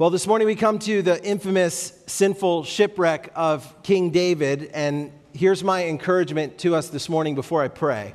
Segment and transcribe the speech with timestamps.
[0.00, 5.62] Well, this morning we come to the infamous sinful shipwreck of King David, and here's
[5.62, 8.14] my encouragement to us this morning before I pray.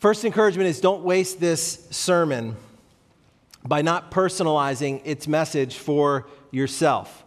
[0.00, 2.56] First encouragement is don't waste this sermon
[3.64, 7.22] by not personalizing its message for yourself.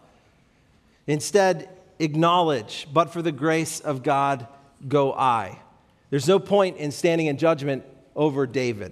[1.08, 1.70] Instead,
[2.00, 4.48] acknowledge, but for the grace of God,
[4.86, 5.60] go I.
[6.10, 7.86] There's no point in standing in judgment
[8.18, 8.92] over David.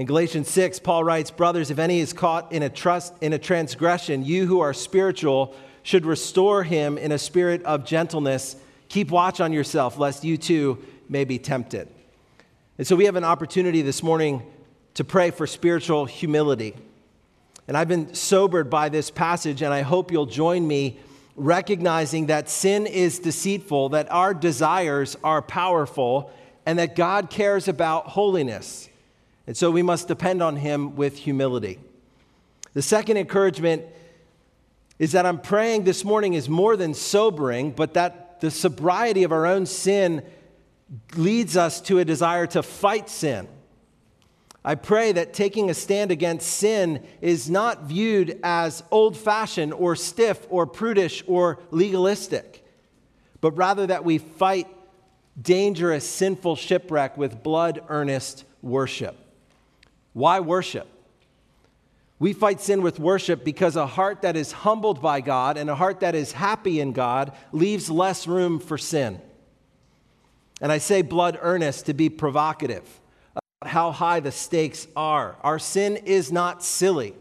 [0.00, 3.38] In Galatians 6, Paul writes, Brothers, if any is caught in a, trust, in a
[3.38, 8.56] transgression, you who are spiritual should restore him in a spirit of gentleness.
[8.88, 11.86] Keep watch on yourself, lest you too may be tempted.
[12.78, 14.42] And so we have an opportunity this morning
[14.94, 16.74] to pray for spiritual humility.
[17.68, 20.98] And I've been sobered by this passage, and I hope you'll join me
[21.36, 26.32] recognizing that sin is deceitful, that our desires are powerful,
[26.64, 28.89] and that God cares about holiness.
[29.46, 31.78] And so we must depend on Him with humility.
[32.74, 33.84] The second encouragement
[34.98, 39.32] is that I'm praying this morning is more than sobering, but that the sobriety of
[39.32, 40.22] our own sin
[41.16, 43.48] leads us to a desire to fight sin.
[44.62, 49.96] I pray that taking a stand against sin is not viewed as old fashioned or
[49.96, 52.64] stiff or prudish or legalistic,
[53.40, 54.68] but rather that we fight
[55.40, 59.16] dangerous, sinful shipwreck with blood earnest worship.
[60.12, 60.88] Why worship?
[62.18, 65.74] We fight sin with worship because a heart that is humbled by God and a
[65.74, 69.20] heart that is happy in God leaves less room for sin.
[70.60, 72.84] And I say blood earnest to be provocative
[73.34, 75.36] about how high the stakes are.
[75.42, 77.14] Our sin is not silly,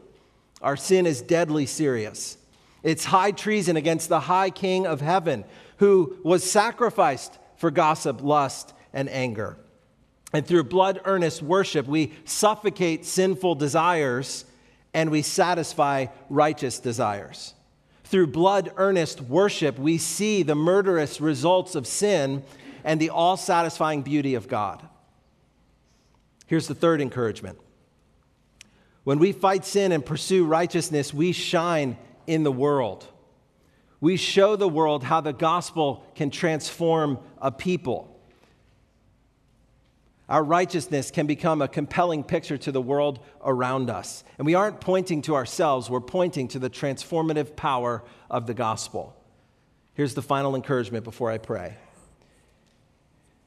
[0.62, 2.38] our sin is deadly serious.
[2.84, 5.44] It's high treason against the high king of heaven
[5.78, 9.58] who was sacrificed for gossip, lust, and anger.
[10.32, 14.46] And through blood earnest worship, we suffocate sinful desires
[14.94, 17.54] and we satisfy righteous desires.
[18.04, 22.44] Through blood earnest worship, we see the murderous results of sin
[22.84, 24.88] and the all satisfying beauty of God.
[26.48, 27.60] Here's the third encouragement
[29.04, 33.08] when we fight sin and pursue righteousness, we shine in the world.
[34.02, 38.19] We show the world how the gospel can transform a people
[40.30, 44.24] our righteousness can become a compelling picture to the world around us.
[44.38, 49.16] And we aren't pointing to ourselves, we're pointing to the transformative power of the gospel.
[49.96, 51.78] Here's the final encouragement before I pray.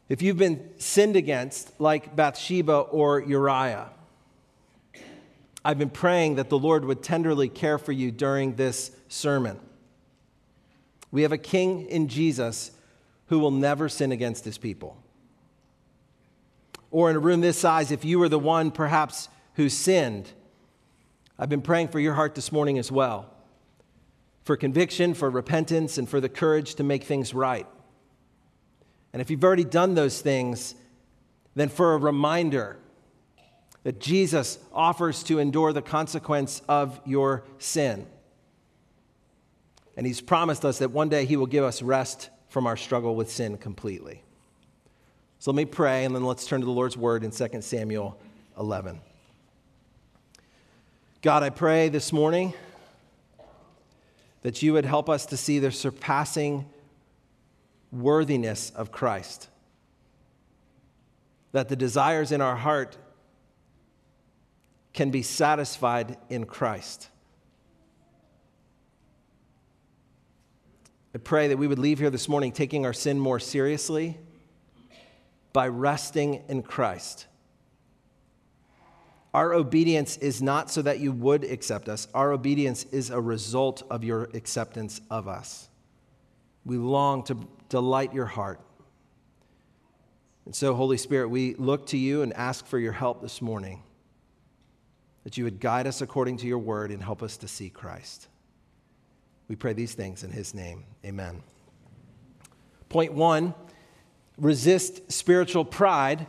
[0.08, 3.88] If you've been sinned against, like Bathsheba or Uriah,
[5.64, 9.60] I've been praying that the Lord would tenderly care for you during this sermon.
[11.12, 12.72] We have a king in Jesus
[13.26, 15.01] who will never sin against his people
[16.92, 20.30] or in a room this size, if you were the one perhaps who sinned,
[21.38, 23.28] I've been praying for your heart this morning as well
[24.44, 27.66] for conviction, for repentance, and for the courage to make things right.
[29.12, 30.74] And if you've already done those things,
[31.54, 32.78] then for a reminder
[33.84, 38.06] that Jesus offers to endure the consequence of your sin.
[39.96, 43.14] And he's promised us that one day he will give us rest from our struggle
[43.14, 44.22] with sin completely.
[45.42, 48.16] So let me pray, and then let's turn to the Lord's word in 2 Samuel
[48.56, 49.00] 11.
[51.20, 52.54] God, I pray this morning
[54.42, 56.66] that you would help us to see the surpassing
[57.90, 59.48] worthiness of Christ.
[61.50, 62.96] That the desires in our heart
[64.92, 67.08] can be satisfied in Christ.
[71.12, 74.20] I pray that we would leave here this morning taking our sin more seriously
[75.52, 77.26] by resting in Christ.
[79.34, 82.06] Our obedience is not so that you would accept us.
[82.14, 85.68] Our obedience is a result of your acceptance of us.
[86.64, 88.60] We long to delight your heart.
[90.44, 93.82] And so, Holy Spirit, we look to you and ask for your help this morning,
[95.24, 98.28] that you would guide us according to your word and help us to see Christ.
[99.48, 100.84] We pray these things in his name.
[101.04, 101.42] Amen.
[102.88, 103.54] Point one
[104.38, 106.26] resist spiritual pride,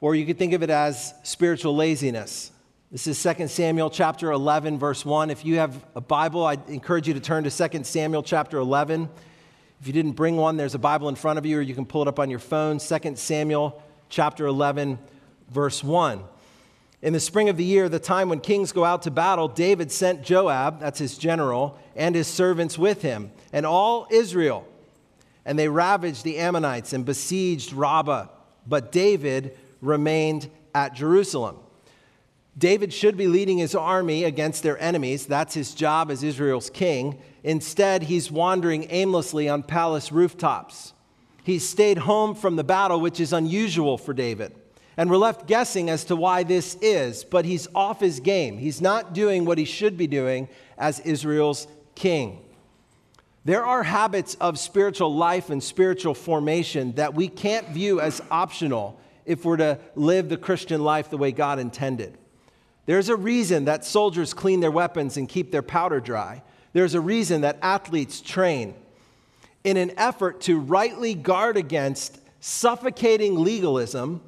[0.00, 2.50] or you could think of it as spiritual laziness.
[2.90, 5.30] This is 2 Samuel chapter 11, verse 1.
[5.30, 9.08] If you have a Bible, I encourage you to turn to 2 Samuel chapter 11.
[9.80, 11.86] If you didn't bring one, there's a Bible in front of you, or you can
[11.86, 12.78] pull it up on your phone.
[12.78, 14.98] 2 Samuel chapter 11,
[15.50, 16.22] verse 1.
[17.02, 19.92] In the spring of the year, the time when kings go out to battle, David
[19.92, 24.66] sent Joab, that's his general, and his servants with him, and all Israel
[25.44, 28.28] and they ravaged the Ammonites and besieged Rabbah.
[28.66, 31.58] But David remained at Jerusalem.
[32.56, 35.26] David should be leading his army against their enemies.
[35.26, 37.18] That's his job as Israel's king.
[37.42, 40.92] Instead, he's wandering aimlessly on palace rooftops.
[41.42, 44.54] He's stayed home from the battle, which is unusual for David.
[44.96, 48.58] And we're left guessing as to why this is, but he's off his game.
[48.58, 50.48] He's not doing what he should be doing
[50.78, 52.43] as Israel's king.
[53.44, 58.98] There are habits of spiritual life and spiritual formation that we can't view as optional
[59.26, 62.16] if we're to live the Christian life the way God intended.
[62.86, 66.42] There's a reason that soldiers clean their weapons and keep their powder dry.
[66.72, 68.74] There's a reason that athletes train.
[69.62, 74.22] In an effort to rightly guard against suffocating legalism,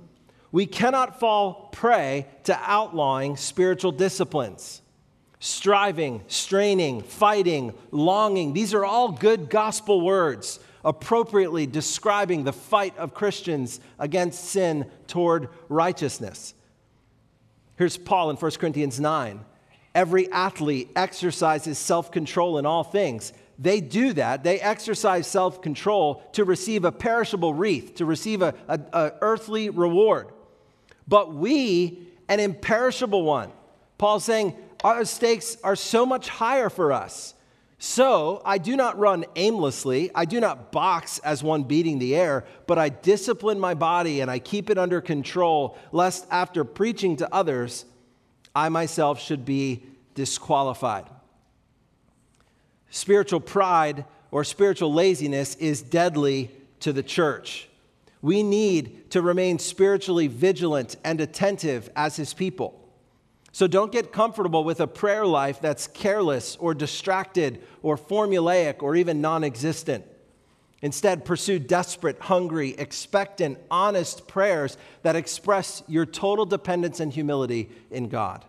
[0.52, 4.80] we cannot fall prey to outlawing spiritual disciplines.
[5.46, 13.14] Striving, straining, fighting, longing, these are all good gospel words appropriately describing the fight of
[13.14, 16.54] Christians against sin toward righteousness.
[17.76, 19.40] Here's Paul in 1 Corinthians 9.
[19.94, 23.32] Every athlete exercises self control in all things.
[23.58, 24.42] They do that.
[24.42, 29.70] They exercise self control to receive a perishable wreath, to receive a, a, a earthly
[29.70, 30.32] reward
[31.08, 33.52] but we an imperishable one.
[33.98, 34.56] Paul's saying
[34.94, 37.34] our stakes are so much higher for us.
[37.78, 40.10] So I do not run aimlessly.
[40.14, 44.30] I do not box as one beating the air, but I discipline my body and
[44.30, 47.84] I keep it under control, lest after preaching to others,
[48.54, 49.82] I myself should be
[50.14, 51.04] disqualified.
[52.88, 56.50] Spiritual pride or spiritual laziness is deadly
[56.80, 57.68] to the church.
[58.22, 62.85] We need to remain spiritually vigilant and attentive as his people.
[63.56, 68.94] So don't get comfortable with a prayer life that's careless or distracted or formulaic or
[68.96, 70.04] even non existent.
[70.82, 78.10] Instead, pursue desperate, hungry, expectant, honest prayers that express your total dependence and humility in
[78.10, 78.44] God.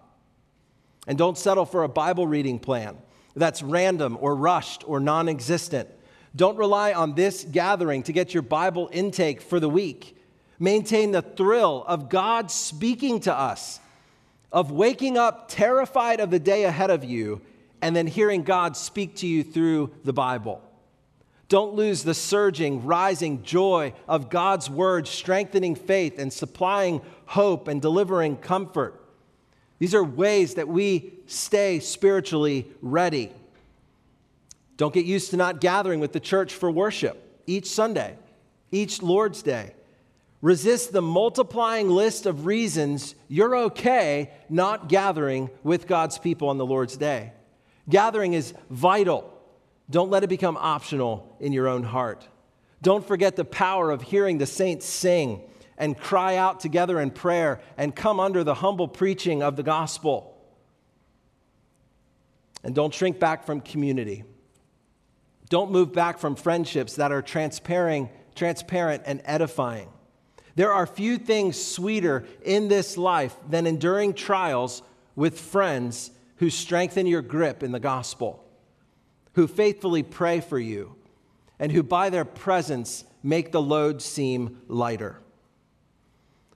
[1.08, 2.98] And don't settle for a Bible reading plan
[3.34, 5.88] that's random or rushed or non existent.
[6.36, 10.18] Don't rely on this gathering to get your Bible intake for the week.
[10.60, 13.80] Maintain the thrill of God speaking to us,
[14.52, 17.42] of waking up terrified of the day ahead of you,
[17.82, 20.62] and then hearing God speak to you through the Bible.
[21.50, 27.82] Don't lose the surging, rising joy of God's word, strengthening faith and supplying hope and
[27.82, 29.02] delivering comfort.
[29.80, 33.32] These are ways that we stay spiritually ready.
[34.76, 38.18] Don't get used to not gathering with the church for worship each Sunday,
[38.72, 39.74] each Lord's Day.
[40.42, 46.66] Resist the multiplying list of reasons you're okay not gathering with God's people on the
[46.66, 47.34] Lord's Day.
[47.90, 49.34] Gathering is vital.
[49.90, 52.28] Don't let it become optional in your own heart.
[52.82, 55.42] Don't forget the power of hearing the saints sing
[55.78, 60.38] and cry out together in prayer and come under the humble preaching of the gospel.
[62.64, 64.24] And don't shrink back from community.
[65.50, 69.88] Don't move back from friendships that are transparent, transparent and edifying.
[70.58, 74.82] There are few things sweeter in this life than enduring trials
[75.16, 78.44] with friends who strengthen your grip in the gospel,
[79.34, 80.96] who faithfully pray for you,
[81.60, 85.20] and who by their presence make the load seem lighter.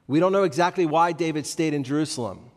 [0.07, 2.49] We don't know exactly why David stayed in Jerusalem.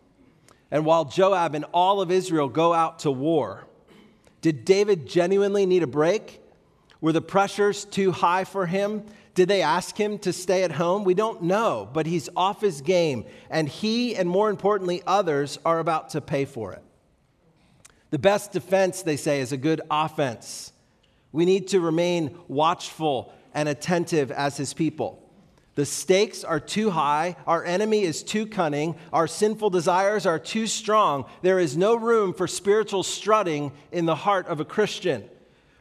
[0.71, 3.67] And while Joab and all of Israel go out to war,
[4.41, 6.41] did David genuinely need a break?
[7.05, 9.05] Were the pressures too high for him?
[9.35, 11.05] Did they ask him to stay at home?
[11.05, 15.81] We don't know, but he's off his game, and he, and more importantly, others, are
[15.81, 16.83] about to pay for it.
[18.09, 20.73] The best defense, they say, is a good offense.
[21.31, 25.31] We need to remain watchful and attentive as his people.
[25.75, 27.37] The stakes are too high.
[27.47, 28.97] Our enemy is too cunning.
[29.13, 31.27] Our sinful desires are too strong.
[31.43, 35.29] There is no room for spiritual strutting in the heart of a Christian.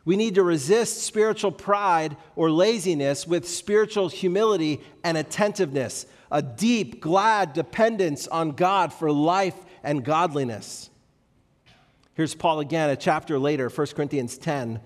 [0.05, 6.99] We need to resist spiritual pride or laziness with spiritual humility and attentiveness, a deep,
[6.99, 10.89] glad dependence on God for life and godliness.
[12.15, 14.81] Here's Paul again, a chapter later, 1 Corinthians 10.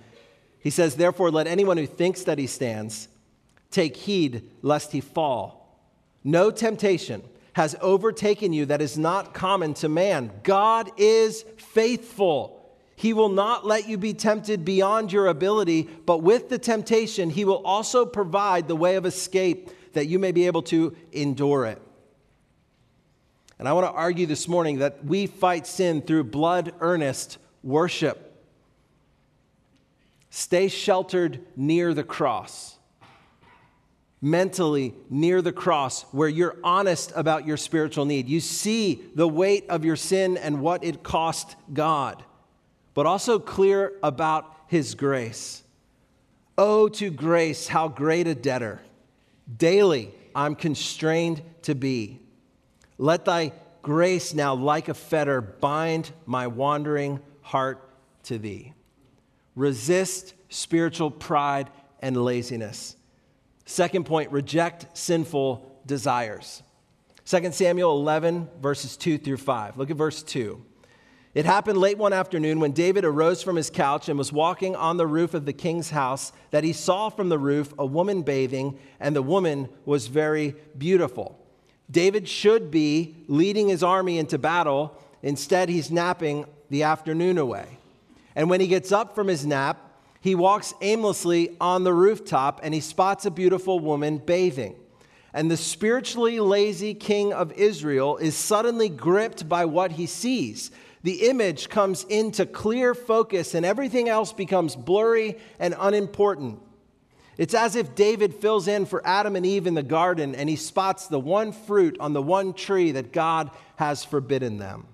[0.60, 3.08] He says, Therefore, let anyone who thinks that he stands
[3.72, 5.80] Take heed lest he fall.
[6.24, 10.32] No temptation has overtaken you that is not common to man.
[10.44, 12.57] God is faithful.
[13.00, 17.46] He will not let you be tempted beyond your ability, but with the temptation, He
[17.46, 21.80] will also provide the way of escape that you may be able to endure it.
[23.60, 28.44] And I want to argue this morning that we fight sin through blood earnest worship.
[30.32, 32.78] Stay sheltered near the cross.
[34.22, 38.28] mentally near the cross where you're honest about your spiritual need.
[38.28, 42.24] You see the weight of your sin and what it cost God,
[42.98, 45.62] but also clear about His grace.
[46.58, 48.82] Oh, to grace, how great a debtor.
[49.56, 52.20] Daily I'm constrained to be.
[52.98, 53.52] Let thy
[53.84, 57.88] grace now, like a fetter, bind my wandering heart
[58.24, 58.74] to thee.
[59.56, 61.70] Resist spiritual pride
[62.02, 62.96] and laziness.
[63.68, 66.64] Second point, reject sinful desires.
[67.26, 69.78] 2 Samuel 11, verses 2 through 5.
[69.78, 70.66] Look at verse 2.
[71.34, 74.98] It happened late one afternoon when David arose from his couch and was walking on
[74.98, 78.80] the roof of the king's house that he saw from the roof a woman bathing,
[79.00, 81.38] and the woman was very beautiful.
[81.90, 84.98] David should be leading his army into battle.
[85.22, 87.78] Instead, he's napping the afternoon away.
[88.36, 89.84] And when he gets up from his nap,
[90.22, 94.76] he walks aimlessly on the rooftop and he spots a beautiful woman bathing.
[95.34, 100.72] And the spiritually lazy king of Israel is suddenly gripped by what he sees.
[101.04, 106.60] The image comes into clear focus and everything else becomes blurry and unimportant.
[107.38, 110.56] It's as if David fills in for Adam and Eve in the garden and he
[110.56, 114.88] spots the one fruit on the one tree that God has forbidden them.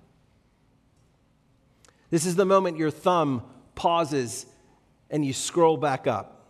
[2.10, 3.42] This is the moment your thumb
[3.74, 4.46] pauses
[5.10, 6.46] and you scroll back up.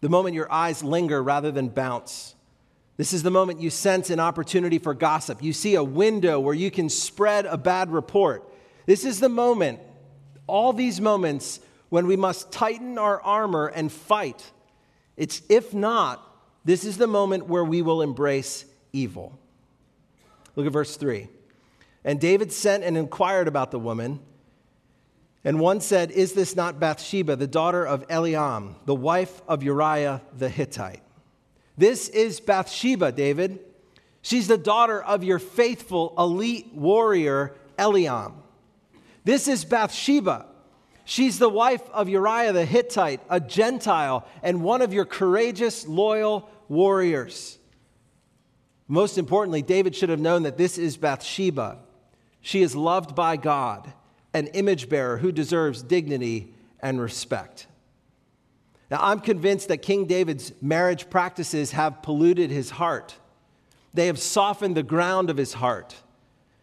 [0.00, 2.34] The moment your eyes linger rather than bounce.
[2.98, 5.40] This is the moment you sense an opportunity for gossip.
[5.40, 8.52] You see a window where you can spread a bad report.
[8.86, 9.78] This is the moment,
[10.48, 14.50] all these moments, when we must tighten our armor and fight.
[15.16, 16.24] It's if not,
[16.64, 19.38] this is the moment where we will embrace evil.
[20.56, 21.28] Look at verse 3.
[22.04, 24.18] And David sent and inquired about the woman.
[25.44, 30.20] And one said, Is this not Bathsheba, the daughter of Eliam, the wife of Uriah
[30.36, 31.02] the Hittite?
[31.78, 33.60] This is Bathsheba, David.
[34.20, 38.34] She's the daughter of your faithful elite warrior, Eliam.
[39.24, 40.46] This is Bathsheba.
[41.04, 46.50] She's the wife of Uriah the Hittite, a Gentile, and one of your courageous, loyal
[46.68, 47.58] warriors.
[48.88, 51.78] Most importantly, David should have known that this is Bathsheba.
[52.40, 53.92] She is loved by God
[54.34, 57.67] an image bearer who deserves dignity and respect.
[58.90, 63.14] Now, I'm convinced that King David's marriage practices have polluted his heart.
[63.92, 65.96] They have softened the ground of his heart.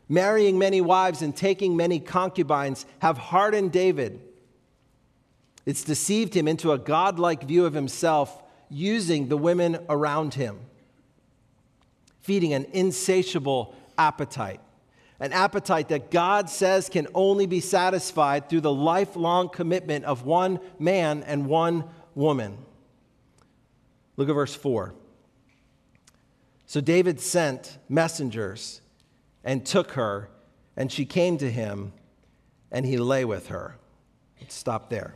[0.09, 4.21] Marrying many wives and taking many concubines have hardened David.
[5.65, 10.59] It's deceived him into a godlike view of himself, using the women around him,
[12.21, 14.59] feeding an insatiable appetite
[15.19, 20.59] an appetite that God says can only be satisfied through the lifelong commitment of one
[20.77, 22.57] man and one woman.
[24.17, 24.93] Look at verse 4.
[26.65, 28.81] So David sent messengers
[29.43, 30.29] and took her,
[30.75, 31.93] and she came to him,
[32.71, 33.77] and he lay with her.
[34.41, 35.15] Let's stop there.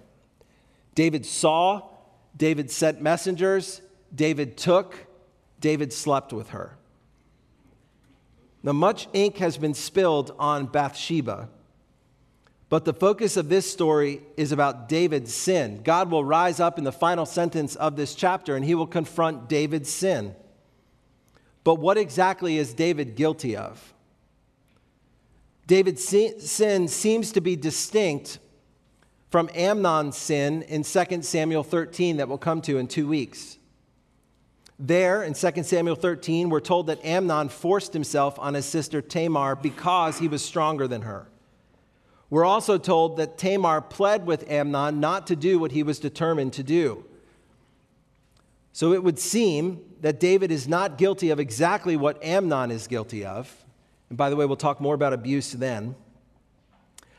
[0.96, 1.90] David saw,
[2.38, 3.82] David sent messengers,
[4.14, 5.08] David took,
[5.60, 6.78] David slept with her.
[8.62, 11.50] Now, much ink has been spilled on Bathsheba,
[12.70, 15.82] but the focus of this story is about David's sin.
[15.84, 19.50] God will rise up in the final sentence of this chapter and he will confront
[19.50, 20.36] David's sin.
[21.64, 23.94] But what exactly is David guilty of?
[25.66, 28.40] David's sin seems to be distinct
[29.30, 33.58] from Amnon's sin in 2 Samuel 13 that we'll come to in two weeks.
[34.80, 39.56] There in 2 Samuel 13, we're told that Amnon forced himself on his sister Tamar
[39.56, 41.28] because he was stronger than her.
[42.30, 46.54] We're also told that Tamar pled with Amnon not to do what he was determined
[46.54, 47.06] to do.
[48.72, 53.26] So it would seem that David is not guilty of exactly what Amnon is guilty
[53.26, 53.66] of.
[54.10, 55.96] And by the way, we'll talk more about abuse then.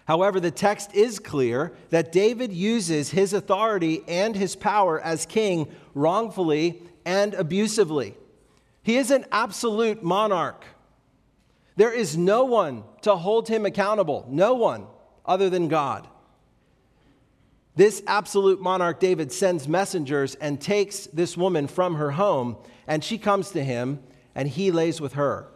[0.07, 5.69] However, the text is clear that David uses his authority and his power as king
[5.95, 8.17] wrongfully and abusively.
[8.83, 10.64] He is an absolute monarch.
[11.76, 14.87] There is no one to hold him accountable, no one
[15.31, 16.09] other than God.
[17.77, 22.57] This absolute monarch, David, sends messengers and takes this woman from her home,
[22.89, 24.01] and she comes to him,
[24.35, 25.47] and he lays with her.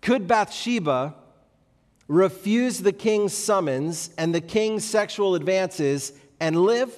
[0.00, 1.16] Could Bathsheba
[2.06, 6.94] refuse the king's summons and the king's sexual advances and live?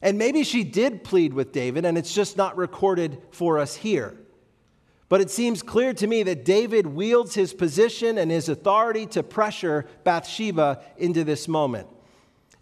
[0.00, 4.16] And maybe she did plead with David, and it's just not recorded for us here.
[5.08, 9.22] But it seems clear to me that David wields his position and his authority to
[9.22, 11.86] pressure Bathsheba into this moment.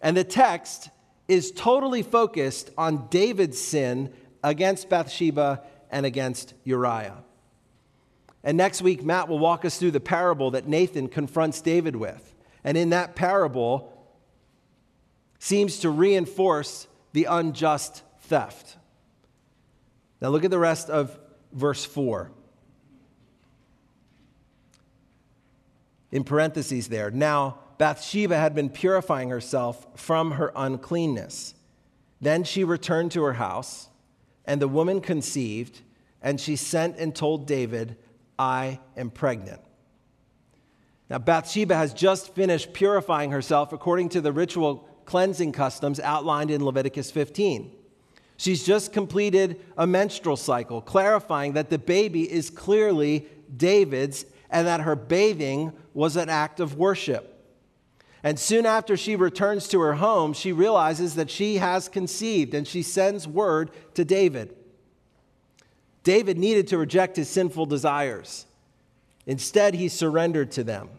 [0.01, 0.89] And the text
[1.27, 7.23] is totally focused on David's sin against Bathsheba and against Uriah.
[8.43, 12.35] And next week, Matt will walk us through the parable that Nathan confronts David with.
[12.63, 13.91] And in that parable,
[15.39, 18.77] seems to reinforce the unjust theft.
[20.21, 21.17] Now, look at the rest of
[21.55, 22.31] verse 4.
[26.11, 27.09] In parentheses, there.
[27.09, 31.55] Now, Bathsheba had been purifying herself from her uncleanness.
[32.21, 33.89] Then she returned to her house,
[34.45, 35.81] and the woman conceived,
[36.21, 37.97] and she sent and told David,
[38.37, 39.61] I am pregnant.
[41.09, 46.63] Now, Bathsheba has just finished purifying herself according to the ritual cleansing customs outlined in
[46.63, 47.71] Leviticus 15.
[48.37, 54.81] She's just completed a menstrual cycle, clarifying that the baby is clearly David's and that
[54.81, 57.31] her bathing was an act of worship.
[58.23, 62.67] And soon after she returns to her home, she realizes that she has conceived and
[62.67, 64.55] she sends word to David.
[66.03, 68.45] David needed to reject his sinful desires.
[69.25, 70.89] Instead, he surrendered to them.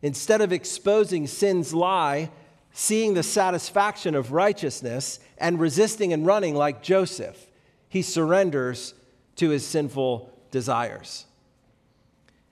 [0.00, 2.30] Instead of exposing sin's lie,
[2.72, 7.46] seeing the satisfaction of righteousness, and resisting and running like Joseph,
[7.88, 8.94] he surrenders
[9.36, 11.26] to his sinful desires.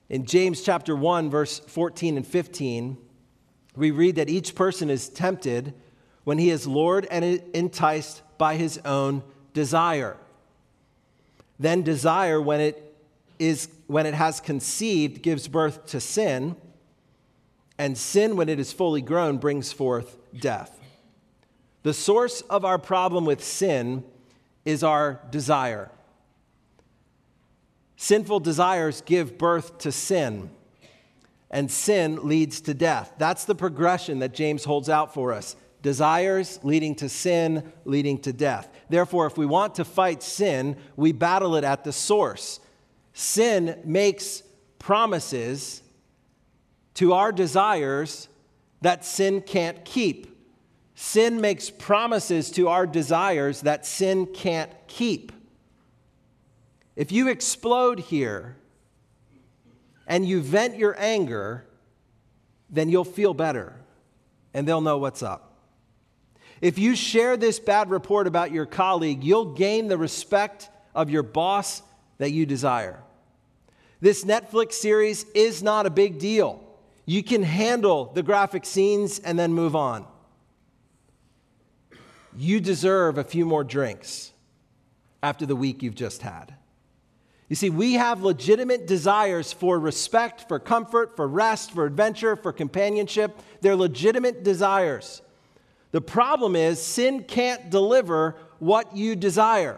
[0.09, 2.97] In James chapter 1 verse 14 and 15,
[3.75, 5.73] we read that each person is tempted
[6.23, 7.23] when he is lured and
[7.53, 9.23] enticed by his own
[9.53, 10.17] desire.
[11.59, 12.95] Then desire when it
[13.39, 16.55] is when it has conceived gives birth to sin,
[17.81, 20.79] and sin when it is fully grown brings forth death.
[21.81, 24.03] The source of our problem with sin
[24.63, 25.89] is our desire.
[27.95, 30.51] Sinful desires give birth to sin,
[31.49, 33.13] and sin leads to death.
[33.17, 38.31] That's the progression that James holds out for us desires leading to sin, leading to
[38.31, 38.69] death.
[38.89, 42.59] Therefore, if we want to fight sin, we battle it at the source.
[43.13, 44.43] Sin makes
[44.77, 45.80] promises
[46.95, 48.27] to our desires
[48.81, 50.27] that sin can't keep.
[50.95, 55.31] Sin makes promises to our desires that sin can't keep.
[56.95, 58.55] If you explode here
[60.05, 61.65] and you vent your anger,
[62.69, 63.75] then you'll feel better
[64.53, 65.47] and they'll know what's up.
[66.61, 71.23] If you share this bad report about your colleague, you'll gain the respect of your
[71.23, 71.81] boss
[72.19, 72.99] that you desire.
[73.99, 76.63] This Netflix series is not a big deal.
[77.05, 80.05] You can handle the graphic scenes and then move on
[82.37, 84.31] you deserve a few more drinks
[85.21, 86.55] after the week you've just had.
[87.49, 92.53] You see, we have legitimate desires for respect, for comfort, for rest, for adventure, for
[92.53, 93.37] companionship.
[93.59, 95.21] They're legitimate desires.
[95.91, 99.77] The problem is, sin can't deliver what you desire.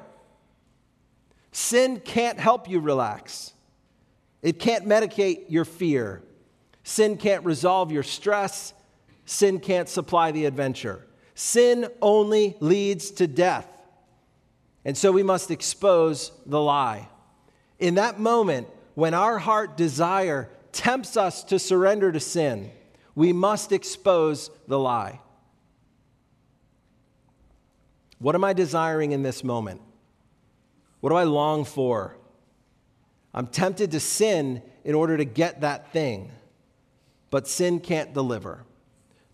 [1.52, 3.54] Sin can't help you relax.
[4.44, 6.22] It can't medicate your fear.
[6.84, 8.74] Sin can't resolve your stress.
[9.26, 11.06] Sin can't supply the adventure.
[11.34, 13.68] Sin only leads to death.
[14.86, 17.08] And so we must expose the lie.
[17.80, 22.72] In that moment, when our heart desire tempts us to surrender to sin,
[23.16, 25.20] we must expose the lie.
[28.20, 29.82] What am I desiring in this moment?
[31.00, 32.18] What do I long for?
[33.34, 36.32] I'm tempted to sin in order to get that thing,
[37.34, 38.64] but sin can't deliver.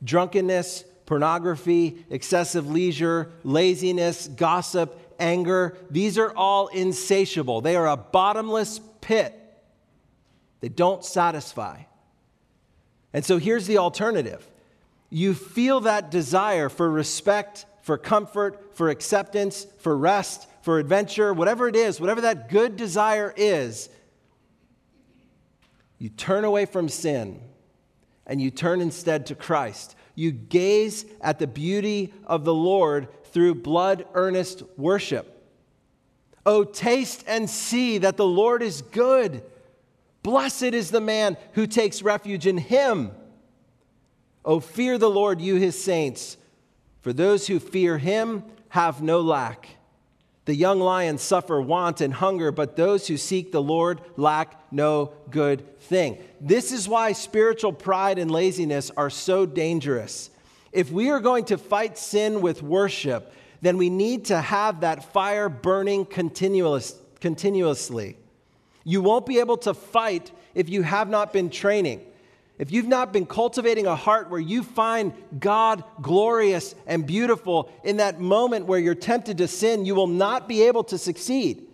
[0.01, 7.59] Drunkenness, pornography, excessive leisure, laziness, gossip, anger, these are all insatiable.
[7.59, 9.37] They are a bottomless pit.
[10.61, 11.81] They don't satisfy.
[13.11, 14.47] And so here's the alternative
[15.09, 21.67] you feel that desire for respect, for comfort, for acceptance, for rest, for adventure, whatever
[21.67, 23.89] it is, whatever that good desire is,
[25.97, 27.41] you turn away from sin
[28.29, 33.55] and you turn instead to Christ you gaze at the beauty of the Lord through
[33.55, 35.47] blood earnest worship.
[36.45, 39.43] Oh, taste and see that the Lord is good.
[40.21, 43.11] Blessed is the man who takes refuge in him.
[44.43, 46.35] Oh, fear the Lord, you his saints,
[46.99, 49.69] for those who fear him have no lack.
[50.49, 55.13] The young lions suffer want and hunger, but those who seek the Lord lack no
[55.29, 56.17] good thing.
[56.41, 60.31] This is why spiritual pride and laziness are so dangerous.
[60.71, 63.31] If we are going to fight sin with worship,
[63.61, 68.17] then we need to have that fire burning continuous, continuously.
[68.83, 72.01] You won't be able to fight if you have not been training.
[72.59, 77.97] If you've not been cultivating a heart where you find God glorious and beautiful in
[77.97, 81.65] that moment where you're tempted to sin, you will not be able to succeed.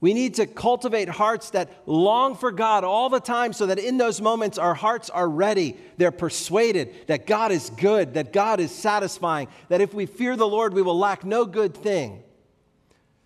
[0.00, 3.96] We need to cultivate hearts that long for God all the time so that in
[3.96, 5.76] those moments our hearts are ready.
[5.98, 10.48] They're persuaded that God is good, that God is satisfying, that if we fear the
[10.48, 12.24] Lord, we will lack no good thing.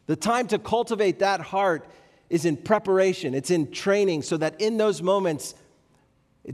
[0.07, 1.88] The time to cultivate that heart
[2.28, 5.55] is in preparation, it's in training, so that in those moments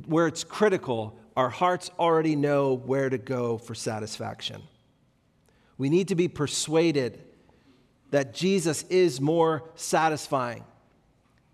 [0.07, 4.63] where it's critical, our hearts already know where to go for satisfaction.
[5.77, 7.23] We need to be persuaded
[8.11, 10.65] that Jesus is more satisfying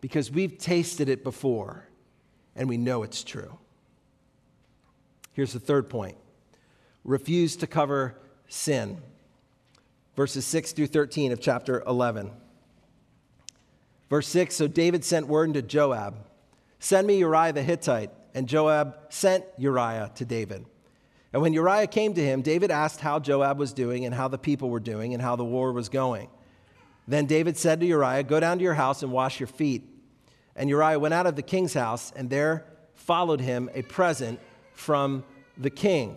[0.00, 1.86] because we've tasted it before
[2.56, 3.58] and we know it's true.
[5.32, 6.16] Here's the third point
[7.04, 8.16] refuse to cover
[8.48, 9.00] sin.
[10.16, 12.30] Verses 6 through 13 of chapter 11.
[14.08, 16.16] Verse 6 So David sent word to Joab
[16.78, 20.66] Send me Uriah the Hittite and Joab sent Uriah to David.
[21.32, 24.38] And when Uriah came to him, David asked how Joab was doing and how the
[24.38, 26.28] people were doing and how the war was going.
[27.08, 29.82] Then David said to Uriah, Go down to your house and wash your feet.
[30.56, 34.38] And Uriah went out of the king's house, and there followed him a present
[34.74, 35.24] from
[35.58, 36.16] the king.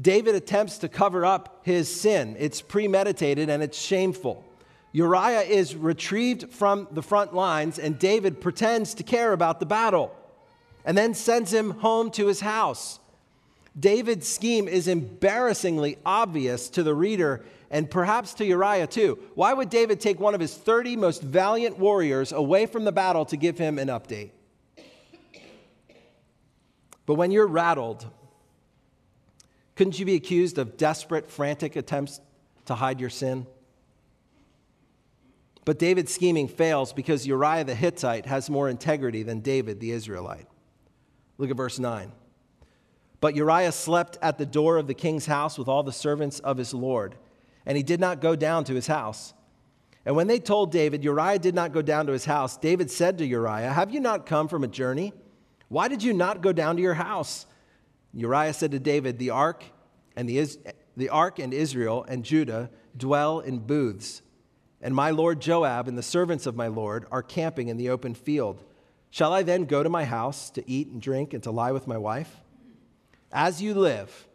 [0.00, 2.36] David attempts to cover up his sin.
[2.38, 4.44] It's premeditated and it's shameful.
[4.92, 10.14] Uriah is retrieved from the front lines, and David pretends to care about the battle
[10.88, 12.98] and then sends him home to his house.
[13.78, 19.18] David's scheme is embarrassingly obvious to the reader and perhaps to Uriah too.
[19.34, 23.26] Why would David take one of his 30 most valiant warriors away from the battle
[23.26, 24.30] to give him an update?
[27.04, 28.06] But when you're rattled,
[29.76, 32.18] couldn't you be accused of desperate, frantic attempts
[32.64, 33.46] to hide your sin?
[35.66, 40.47] But David's scheming fails because Uriah the Hittite has more integrity than David the Israelite.
[41.38, 42.12] Look at verse 9.
[43.20, 46.56] But Uriah slept at the door of the king's house with all the servants of
[46.56, 47.16] his Lord,
[47.64, 49.34] and he did not go down to his house.
[50.04, 53.18] And when they told David, Uriah did not go down to his house, David said
[53.18, 55.12] to Uriah, Have you not come from a journey?
[55.68, 57.46] Why did you not go down to your house?
[58.14, 59.64] Uriah said to David, The ark
[60.16, 60.48] and the,
[60.96, 64.22] the ark and Israel and Judah dwell in booths,
[64.80, 68.14] and my lord Joab and the servants of my lord are camping in the open
[68.14, 68.64] field.
[69.10, 71.86] Shall I then go to my house to eat and drink and to lie with
[71.86, 72.34] my wife?
[73.32, 74.26] As you live,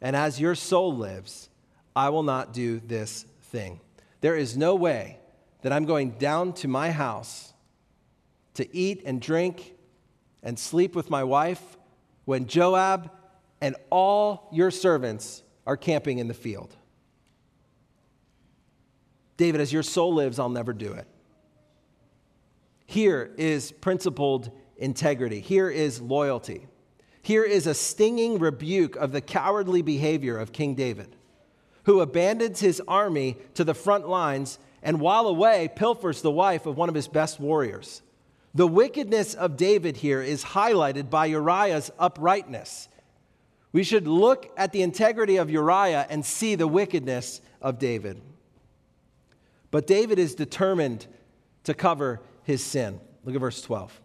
[0.00, 1.48] and as your soul lives,
[1.94, 3.80] I will not do this thing.
[4.20, 5.18] There is no way
[5.62, 7.52] that I'm going down to my house
[8.54, 9.74] to eat and drink
[10.42, 11.76] and sleep with my wife
[12.24, 13.10] when Joab
[13.60, 16.74] and all your servants are camping in the field.
[19.36, 21.06] David, as your soul lives, I'll never do it.
[22.90, 25.38] Here is principled integrity.
[25.38, 26.66] Here is loyalty.
[27.22, 31.14] Here is a stinging rebuke of the cowardly behavior of King David,
[31.84, 36.76] who abandons his army to the front lines and while away pilfers the wife of
[36.76, 38.02] one of his best warriors.
[38.54, 42.88] The wickedness of David here is highlighted by Uriah's uprightness.
[43.70, 48.20] We should look at the integrity of Uriah and see the wickedness of David.
[49.70, 51.06] But David is determined
[51.62, 52.20] to cover
[52.50, 53.00] his sin.
[53.24, 54.00] Look at verse 12.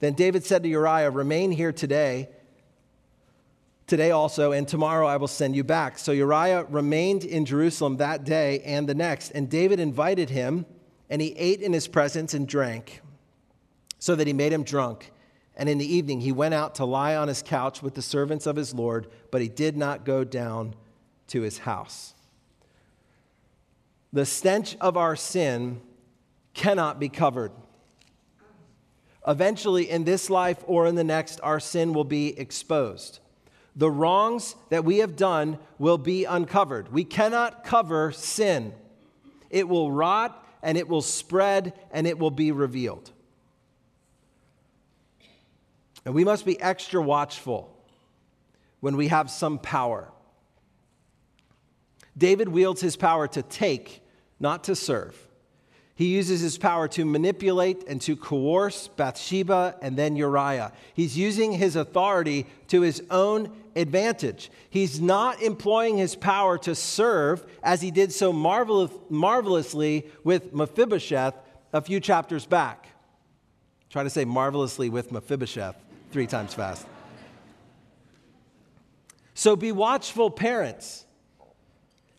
[0.00, 2.28] Then David said to Uriah, Remain here today,
[3.86, 5.98] today also, and tomorrow I will send you back.
[5.98, 9.30] So Uriah remained in Jerusalem that day and the next.
[9.30, 10.66] And David invited him,
[11.08, 13.00] and he ate in his presence and drank,
[13.98, 15.12] so that he made him drunk.
[15.56, 18.46] And in the evening he went out to lie on his couch with the servants
[18.46, 20.74] of his Lord, but he did not go down
[21.28, 22.14] to his house.
[24.12, 25.80] The stench of our sin
[26.54, 27.52] cannot be covered.
[29.26, 33.20] Eventually, in this life or in the next, our sin will be exposed.
[33.76, 36.92] The wrongs that we have done will be uncovered.
[36.92, 38.74] We cannot cover sin,
[39.50, 43.10] it will rot and it will spread and it will be revealed.
[46.04, 47.76] And we must be extra watchful
[48.80, 50.08] when we have some power.
[52.16, 54.02] David wields his power to take,
[54.38, 55.16] not to serve.
[55.94, 60.72] He uses his power to manipulate and to coerce Bathsheba and then Uriah.
[60.94, 64.50] He's using his authority to his own advantage.
[64.70, 71.34] He's not employing his power to serve as he did so marvelous, marvelously with Mephibosheth
[71.74, 72.88] a few chapters back.
[73.90, 75.76] Try to say marvelously with Mephibosheth
[76.10, 76.86] three times fast.
[79.34, 81.04] So be watchful, parents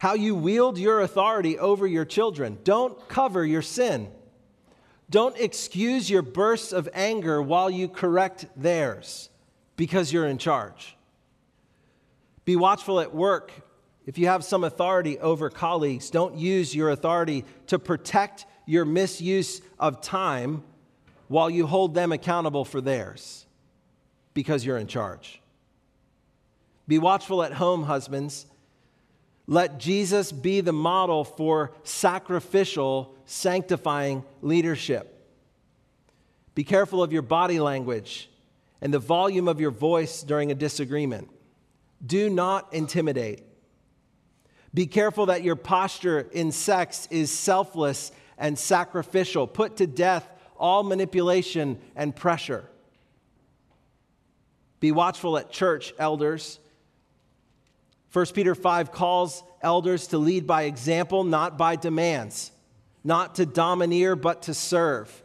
[0.03, 2.57] how you wield your authority over your children.
[2.65, 4.11] Don't cover your sin.
[5.09, 9.29] Don't excuse your bursts of anger while you correct theirs.
[9.77, 10.97] because you're in charge.
[12.43, 13.53] Be watchful at work.
[14.05, 19.61] If you have some authority over colleagues, don't use your authority to protect your misuse
[19.79, 20.63] of time
[21.29, 23.45] while you hold them accountable for theirs
[24.33, 25.41] because you're in charge.
[26.89, 28.47] Be watchful at home, husbands.
[29.45, 35.10] Let Jesus be the model for sacrificial, sanctifying leadership.
[36.56, 38.29] Be careful of your body language
[38.82, 41.29] and the volume of your voice during a disagreement.
[42.06, 43.43] Do not intimidate.
[44.73, 49.47] Be careful that your posture in sex is selfless and sacrificial.
[49.47, 50.27] Put to death
[50.58, 52.69] all manipulation and pressure.
[54.79, 56.60] Be watchful at church, elders.
[58.13, 62.52] 1 Peter 5 calls elders to lead by example, not by demands,
[63.04, 65.23] not to domineer, but to serve,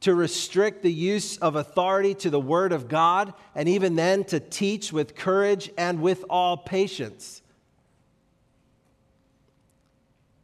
[0.00, 4.38] to restrict the use of authority to the Word of God, and even then to
[4.38, 7.40] teach with courage and with all patience.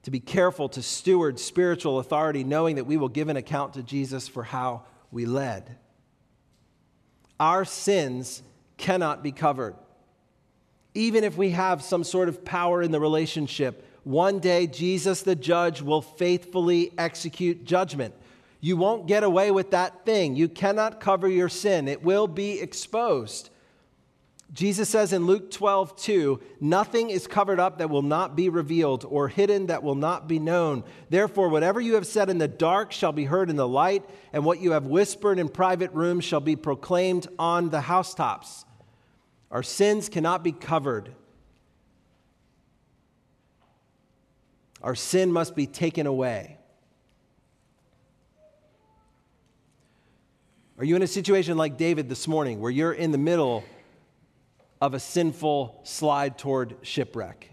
[0.04, 3.82] To be careful to steward spiritual authority, knowing that we will give an account to
[3.82, 5.76] Jesus for how we led.
[7.38, 8.42] Our sins
[8.78, 9.76] cannot be covered
[10.94, 15.36] even if we have some sort of power in the relationship, one day Jesus the
[15.36, 18.14] judge will faithfully execute judgment.
[18.60, 20.36] You won't get away with that thing.
[20.36, 23.50] You cannot cover your sin, it will be exposed.
[24.52, 29.06] Jesus says in Luke 12, 2, nothing is covered up that will not be revealed,
[29.08, 30.84] or hidden that will not be known.
[31.08, 34.44] Therefore, whatever you have said in the dark shall be heard in the light, and
[34.44, 38.66] what you have whispered in private rooms shall be proclaimed on the housetops.
[39.52, 41.14] Our sins cannot be covered.
[44.82, 46.56] Our sin must be taken away.
[50.78, 53.62] Are you in a situation like David this morning where you're in the middle
[54.80, 57.50] of a sinful slide toward shipwreck?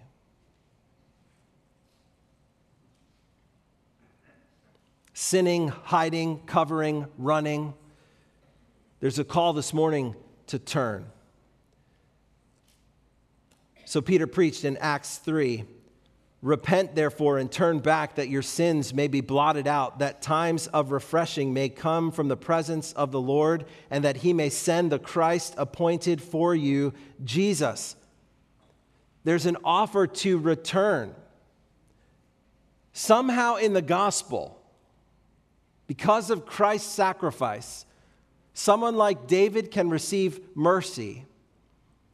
[5.14, 7.74] Sinning, hiding, covering, running.
[9.02, 10.16] There's a call this morning
[10.48, 11.06] to turn.
[13.90, 15.64] So Peter preached in Acts 3
[16.44, 20.92] Repent, therefore, and turn back that your sins may be blotted out, that times of
[20.92, 25.00] refreshing may come from the presence of the Lord, and that he may send the
[25.00, 27.96] Christ appointed for you, Jesus.
[29.24, 31.16] There's an offer to return.
[32.94, 34.62] Somehow in the gospel,
[35.88, 37.88] because of Christ's sacrifice,
[38.54, 41.26] someone like David can receive mercy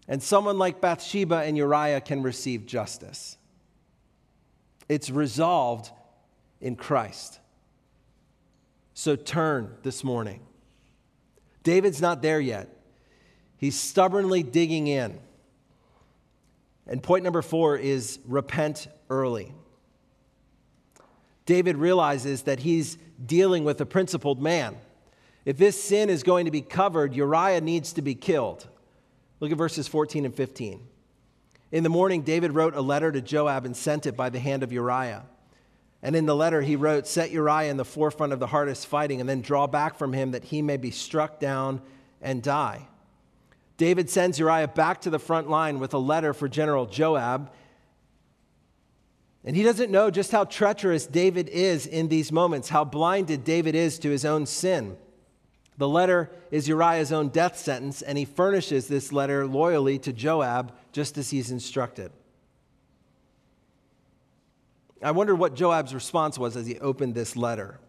[0.08, 3.38] and someone like Bathsheba and Uriah can receive justice.
[4.88, 5.92] It's resolved
[6.62, 7.40] in Christ.
[8.94, 10.42] So turn this morning.
[11.64, 12.70] David's not there yet.
[13.58, 15.20] He's stubbornly digging in.
[16.88, 19.54] And point number four is repent early.
[21.46, 24.78] David realizes that he's dealing with a principled man.
[25.46, 28.68] If this sin is going to be covered, Uriah needs to be killed.
[29.46, 30.88] Look at verses 14 and 15.
[31.72, 34.64] In the morning, David wrote a letter to Joab and sent it by the hand
[34.64, 35.22] of Uriah.
[36.02, 39.20] And in the letter, he wrote, Set Uriah in the forefront of the hardest fighting,
[39.20, 41.84] and then draw back from him that he may be struck down
[42.24, 42.88] and die.
[43.78, 47.52] David sends Uriah back to the front line with a letter for General Joab.
[49.44, 53.76] And he doesn't know just how treacherous David is in these moments, how blinded David
[53.76, 54.98] is to his own sin.
[55.78, 60.74] The letter is Uriah's own death sentence, and he furnishes this letter loyally to Joab
[60.92, 62.12] just as he's instructed.
[65.02, 67.80] I wonder what Joab's response was as he opened this letter.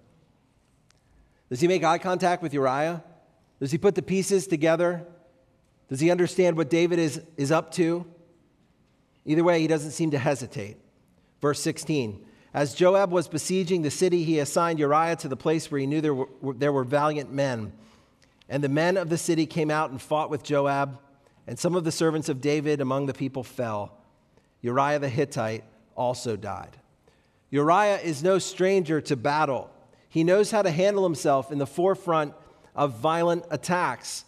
[1.49, 3.05] Does he make eye contact with Uriah?
[3.61, 5.07] Does he put the pieces together?
[5.89, 8.05] Does he understand what David is, is up to?
[9.25, 10.77] Either way, he doesn't seem to hesitate.
[11.41, 12.26] Verse 16
[12.57, 16.01] as Joab was besieging the city, he assigned Uriah to the place where he knew
[16.01, 17.71] there were, there were valiant men.
[18.49, 20.99] And the men of the city came out and fought with Joab,
[21.47, 23.99] and some of the servants of David among the people fell.
[24.63, 25.65] Uriah the Hittite
[25.95, 26.79] also died.
[27.51, 29.69] Uriah is no stranger to battle.
[30.09, 32.33] He knows how to handle himself in the forefront
[32.75, 34.25] of violent attacks.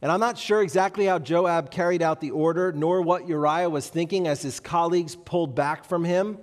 [0.00, 3.86] And I'm not sure exactly how Joab carried out the order, nor what Uriah was
[3.86, 6.38] thinking as his colleagues pulled back from him.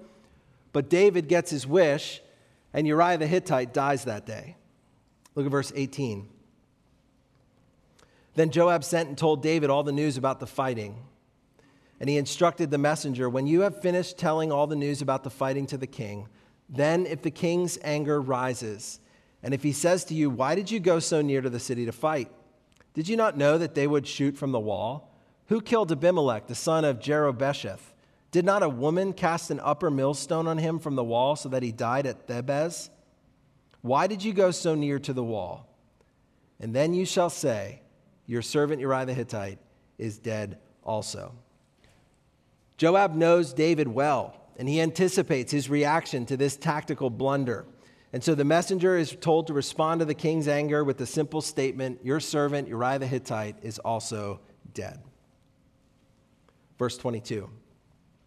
[0.74, 2.22] But David gets his wish,
[2.74, 4.58] and Uriah the Hittite dies that day.
[5.36, 6.28] Look at verse 18.
[8.36, 10.98] Then Joab sent and told David all the news about the fighting.
[12.00, 15.30] And he instructed the messenger When you have finished telling all the news about the
[15.30, 16.28] fighting to the king,
[16.68, 19.00] then if the king's anger rises,
[19.44, 21.86] and if he says to you, Why did you go so near to the city
[21.86, 22.32] to fight?
[22.96, 25.16] Did you not know that they would shoot from the wall?
[25.48, 27.93] Who killed Abimelech, the son of Jerubbesheth?
[28.34, 31.62] Did not a woman cast an upper millstone on him from the wall so that
[31.62, 32.90] he died at Thebez?
[33.82, 35.70] Why did you go so near to the wall?
[36.60, 37.84] And then you shall say,
[38.26, 39.60] Your servant Uriah the Hittite
[40.00, 41.36] is dead also.
[42.78, 47.68] Joab knows David well, and he anticipates his reaction to this tactical blunder.
[48.14, 51.42] And so the messenger is told to respond to the king's anger with the simple
[51.42, 54.40] statement Your servant Uriah the Hittite is also
[54.74, 55.04] dead.
[56.80, 57.48] Verse 22.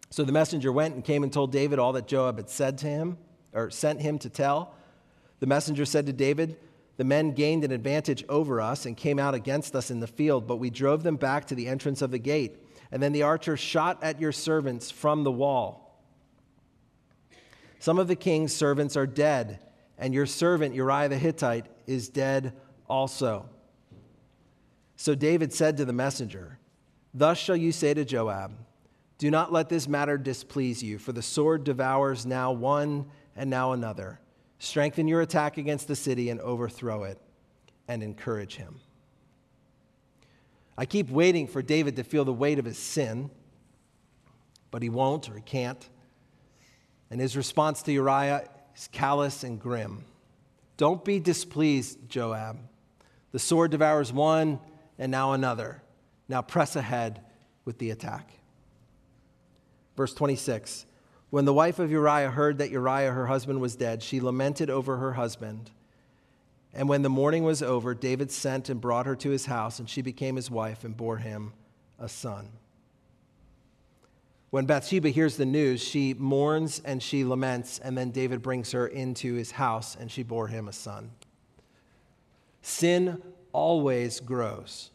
[0.09, 2.87] So the messenger went and came and told David all that Joab had said to
[2.87, 3.17] him,
[3.53, 4.75] or sent him to tell.
[5.39, 6.57] The messenger said to David,
[6.97, 10.47] The men gained an advantage over us and came out against us in the field,
[10.47, 12.57] but we drove them back to the entrance of the gate.
[12.91, 16.01] And then the archers shot at your servants from the wall.
[17.79, 19.59] Some of the king's servants are dead,
[19.97, 22.53] and your servant Uriah the Hittite is dead
[22.87, 23.49] also.
[24.95, 26.57] So David said to the messenger,
[27.13, 28.53] Thus shall you say to Joab,
[29.17, 33.71] Do not let this matter displease you, for the sword devours now one and now
[33.71, 34.19] another.
[34.59, 37.19] Strengthen your attack against the city and overthrow it,
[37.87, 38.79] and encourage him.
[40.77, 43.31] I keep waiting for David to feel the weight of his sin,
[44.69, 45.89] but he won't or he can't.
[47.09, 50.03] And his response to Uriah is callous and grim.
[50.75, 52.59] Don't be displeased, Joab.
[53.31, 54.59] The sword devours one
[54.99, 55.81] and now another.
[56.29, 57.21] Now press ahead
[57.65, 58.36] with the attack.
[59.97, 60.85] Verse 26
[61.31, 64.97] When the wife of Uriah heard that Uriah, her husband, was dead, she lamented over
[64.97, 65.71] her husband.
[66.73, 69.89] And when the mourning was over, David sent and brought her to his house, and
[69.89, 71.53] she became his wife and bore him
[71.97, 72.49] a son.
[74.51, 78.87] When Bathsheba hears the news, she mourns and she laments, and then David brings her
[78.87, 81.11] into his house, and she bore him a son.
[82.61, 84.91] Sin always grows.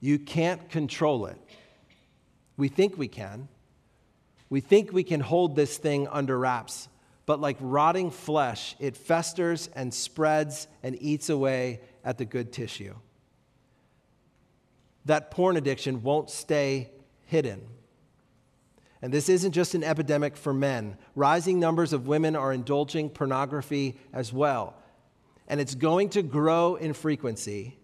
[0.00, 1.38] You can't control it.
[2.56, 3.48] We think we can.
[4.50, 6.88] We think we can hold this thing under wraps,
[7.26, 12.94] but like rotting flesh, it festers and spreads and eats away at the good tissue.
[15.06, 16.90] That porn addiction won't stay
[17.26, 17.62] hidden.
[19.02, 20.96] And this isn't just an epidemic for men.
[21.14, 24.76] Rising numbers of women are indulging pornography as well.
[25.46, 27.76] And it's going to grow in frequency,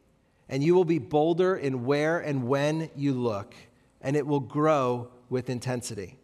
[0.49, 3.55] and you will be bolder in where and when you look,
[4.01, 6.19] and it will grow with intensity.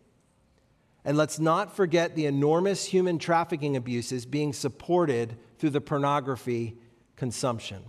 [1.04, 6.76] And let's not forget the enormous human trafficking abuses being supported through the pornography
[7.14, 7.82] consumption.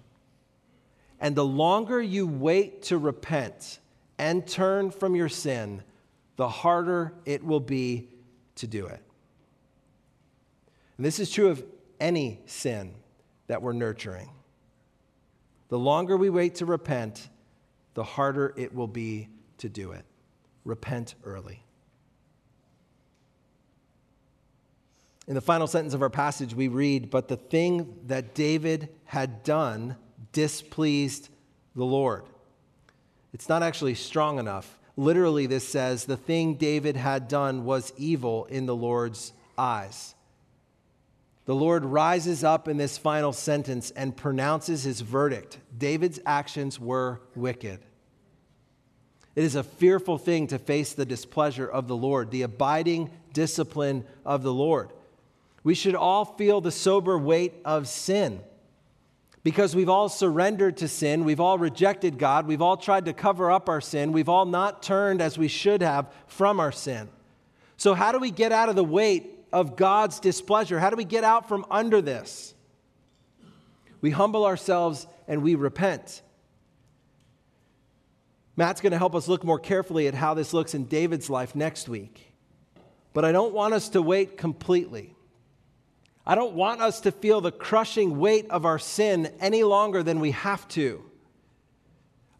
[1.20, 3.80] And the longer you wait to repent
[4.20, 5.82] and turn from your sin,
[6.36, 8.10] the harder it will be
[8.56, 9.02] to do it.
[10.98, 11.64] And this is true of
[12.00, 12.94] any sin
[13.48, 14.30] that we're nurturing.
[15.70, 17.30] The longer we wait to repent,
[17.94, 20.06] the harder it will be to do it.
[20.64, 21.64] Repent early.
[25.28, 29.44] In the final sentence of our passage, we read, But the thing that David had
[29.44, 29.98] done
[30.32, 31.30] displeased
[31.76, 32.26] the Lord.
[33.34, 34.80] It's not actually strong enough.
[34.96, 40.16] Literally, this says, The thing David had done was evil in the Lord's eyes.
[41.46, 45.60] The Lord rises up in this final sentence and pronounces his verdict.
[45.78, 47.80] David's actions were wicked.
[49.38, 54.04] It is a fearful thing to face the displeasure of the Lord, the abiding discipline
[54.26, 54.90] of the Lord.
[55.64, 58.40] We should all feel the sober weight of sin
[59.44, 61.24] because we've all surrendered to sin.
[61.24, 62.48] We've all rejected God.
[62.48, 64.12] We've all tried to cover up our sin.
[64.12, 67.08] We've all not turned as we should have from our sin.
[67.78, 70.80] So, how do we get out of the weight of God's displeasure?
[70.80, 72.56] How do we get out from under this?
[74.02, 76.24] We humble ourselves and we repent.
[78.58, 81.56] Matt's going to help us look more carefully at how this looks in David's life
[81.56, 82.34] next week.
[83.14, 85.16] But I don't want us to wait completely.
[86.26, 90.20] I don't want us to feel the crushing weight of our sin any longer than
[90.20, 91.04] we have to.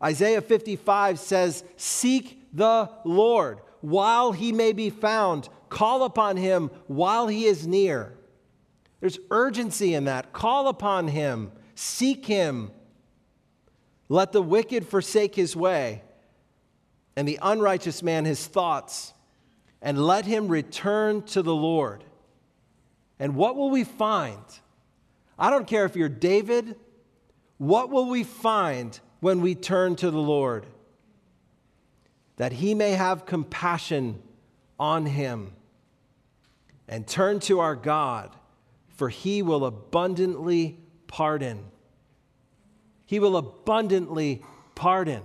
[0.04, 7.28] Isaiah 55 says, Seek the Lord while he may be found, call upon him while
[7.28, 8.14] he is near.
[9.00, 10.34] There's urgency in that.
[10.34, 12.72] Call upon him, seek him.
[14.10, 16.02] Let the wicked forsake his way,
[17.18, 19.14] and the unrighteous man his thoughts,
[19.82, 22.06] and let him return to the Lord
[23.20, 24.44] and what will we find?
[25.40, 26.76] I don't care if you're David,
[27.58, 30.66] what will we find when we turn to the Lord?
[32.38, 34.22] That he may have compassion
[34.80, 35.54] on him
[36.88, 38.36] and turn to our God,
[38.90, 41.66] for he will abundantly pardon.
[43.06, 44.44] He will abundantly
[44.76, 45.24] pardon.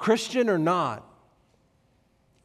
[0.00, 1.06] Christian or not,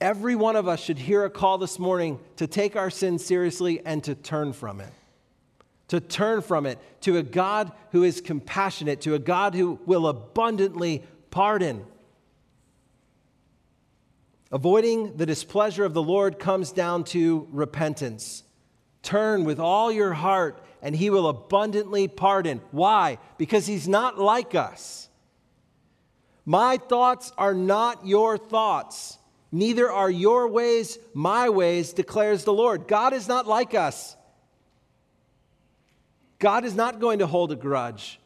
[0.02, 3.82] every one of us should hear a call this morning to take our sin seriously
[3.86, 4.92] and to turn from it.
[5.88, 10.08] To turn from it to a God who is compassionate, to a God who will
[10.08, 11.86] abundantly pardon.
[14.52, 18.44] Avoiding the displeasure of the Lord comes down to repentance.
[19.02, 22.60] Turn with all your heart, and he will abundantly pardon.
[22.72, 23.18] Why?
[23.38, 25.05] Because he's not like us.
[26.46, 29.18] My thoughts are not your thoughts,
[29.52, 32.88] neither are your ways my ways, declares the Lord.
[32.88, 34.16] God is not like us.
[36.38, 38.20] God is not going to hold a grudge.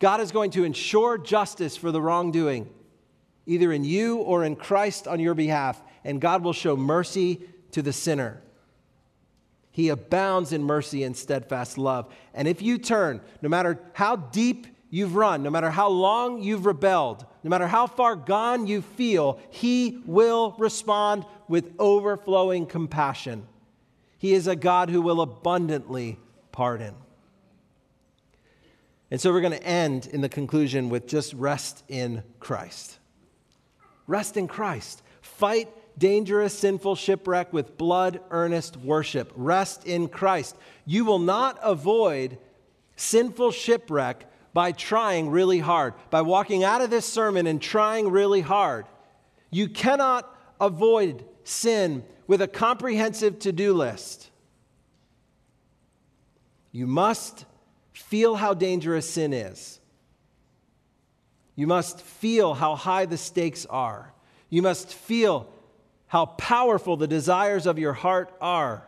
[0.00, 2.68] God is going to ensure justice for the wrongdoing,
[3.46, 7.40] either in you or in Christ on your behalf, and God will show mercy
[7.72, 8.42] to the sinner.
[9.70, 12.12] He abounds in mercy and steadfast love.
[12.34, 16.66] And if you turn, no matter how deep you've run, no matter how long you've
[16.66, 23.46] rebelled, no matter how far gone you feel, He will respond with overflowing compassion.
[24.18, 26.18] He is a God who will abundantly
[26.52, 26.94] pardon.
[29.10, 32.98] And so we're going to end in the conclusion with just rest in Christ.
[34.06, 35.02] Rest in Christ.
[35.20, 35.68] Fight
[35.98, 39.32] dangerous, sinful shipwreck with blood earnest worship.
[39.34, 40.56] Rest in Christ.
[40.84, 42.38] You will not avoid
[42.96, 48.40] sinful shipwreck by trying really hard, by walking out of this sermon and trying really
[48.40, 48.86] hard.
[49.50, 50.28] You cannot
[50.60, 54.30] avoid sin with a comprehensive to do list.
[56.72, 57.44] You must
[57.92, 59.80] feel how dangerous sin is.
[61.56, 64.12] You must feel how high the stakes are.
[64.48, 65.52] You must feel
[66.06, 68.86] how powerful the desires of your heart are.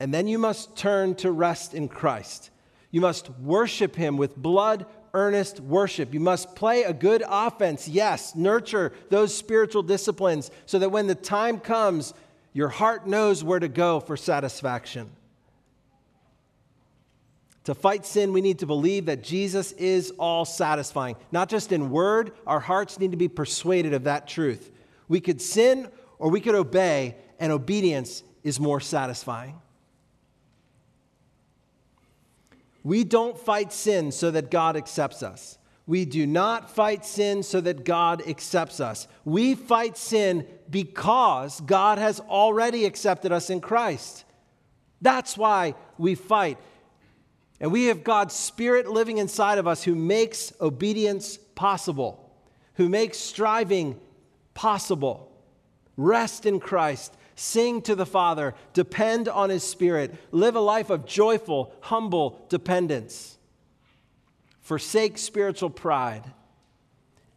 [0.00, 2.50] And then you must turn to rest in Christ.
[2.90, 6.12] You must worship him with blood earnest worship.
[6.14, 7.88] You must play a good offense.
[7.88, 12.14] Yes, nurture those spiritual disciplines so that when the time comes,
[12.52, 15.10] your heart knows where to go for satisfaction.
[17.64, 21.16] To fight sin, we need to believe that Jesus is all satisfying.
[21.30, 24.70] Not just in word, our hearts need to be persuaded of that truth.
[25.06, 29.54] We could sin or we could obey, and obedience is more satisfying.
[32.88, 35.58] We don't fight sin so that God accepts us.
[35.86, 39.06] We do not fight sin so that God accepts us.
[39.26, 44.24] We fight sin because God has already accepted us in Christ.
[45.02, 46.56] That's why we fight.
[47.60, 52.32] And we have God's Spirit living inside of us who makes obedience possible,
[52.76, 54.00] who makes striving
[54.54, 55.30] possible.
[55.98, 61.06] Rest in Christ Sing to the Father, depend on His Spirit, live a life of
[61.06, 63.38] joyful, humble dependence.
[64.60, 66.24] Forsake spiritual pride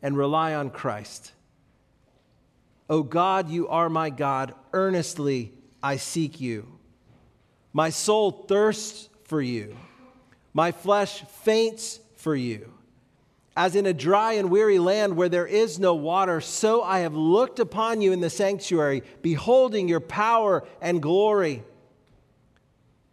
[0.02, 1.34] and rely on Christ.
[2.90, 4.56] O oh God, you are my God.
[4.74, 6.80] Earnestly I seek you.
[7.72, 9.78] My soul thirsts for you.
[10.52, 12.74] My flesh faints for you.
[13.56, 17.16] As in a dry and weary land where there is no water, so I have
[17.16, 21.64] looked upon you in the sanctuary, beholding your power and glory.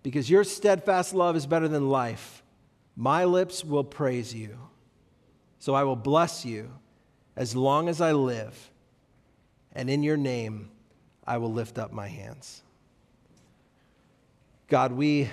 [0.04, 2.42] Because your steadfast love is better than life,
[2.94, 4.58] my lips will praise you.
[5.58, 6.70] So I will bless you
[7.34, 8.70] as long as I live,
[9.72, 10.70] and in your name
[11.26, 12.62] I will lift up my hands.
[14.68, 15.28] God, we,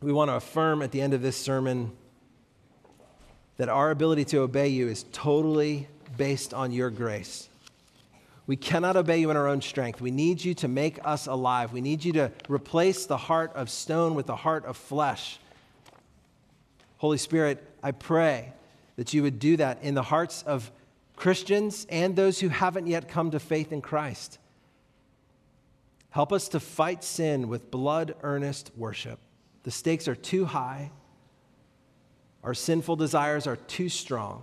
[0.00, 1.92] we want to affirm at the end of this sermon
[3.58, 7.48] that our ability to obey you is totally based on your grace.
[8.46, 10.00] We cannot obey you in our own strength.
[10.00, 11.72] We need you to make us alive.
[11.72, 15.38] We need you to replace the heart of stone with the heart of flesh.
[16.96, 18.52] Holy Spirit, I pray
[18.96, 20.70] that you would do that in the hearts of
[21.14, 24.38] Christians and those who haven't yet come to faith in Christ.
[26.10, 29.18] Help us to fight sin with blood earnest worship.
[29.64, 30.90] The stakes are too high.
[32.48, 34.42] Our sinful desires are too strong.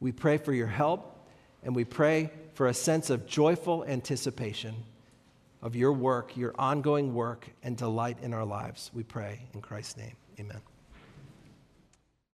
[0.00, 1.28] We pray for your help
[1.62, 4.74] and we pray for a sense of joyful anticipation
[5.60, 8.90] of your work, your ongoing work, and delight in our lives.
[8.94, 10.16] We pray in Christ's name.
[10.40, 10.62] Amen.